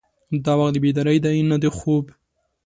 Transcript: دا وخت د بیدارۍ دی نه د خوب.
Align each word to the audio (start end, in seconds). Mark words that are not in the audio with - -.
دا 0.45 0.53
وخت 0.59 0.73
د 0.73 0.77
بیدارۍ 0.83 1.17
دی 1.23 1.39
نه 1.49 1.57
د 1.63 1.65
خوب. 1.77 2.05